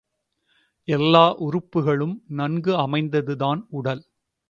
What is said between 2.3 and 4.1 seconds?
நன்கு அமைந்ததுதான் உடல்.